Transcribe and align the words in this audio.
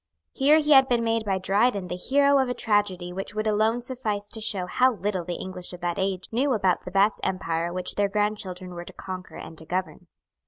Here 0.33 0.57
he 0.57 0.71
had 0.71 0.89
been 0.89 1.03
made 1.03 1.25
by 1.25 1.37
Dryden 1.37 1.87
the 1.87 1.95
hero 1.95 2.39
of 2.39 2.49
a 2.49 2.55
tragedy 2.55 3.13
which 3.13 3.35
would 3.35 3.45
alone 3.45 3.83
suffice 3.83 4.29
to 4.29 4.41
show 4.41 4.65
how 4.65 4.93
little 4.93 5.23
the 5.23 5.35
English 5.35 5.73
of 5.73 5.81
that 5.81 5.99
age 5.99 6.27
knew 6.31 6.53
about 6.53 6.85
the 6.85 6.89
vast 6.89 7.19
empire 7.23 7.71
which 7.71 7.93
their 7.93 8.09
grandchildren 8.09 8.73
were 8.73 8.83
to 8.85 8.93
conquer 8.93 9.35
and 9.35 9.59
to 9.59 9.65
govern. 9.67 10.07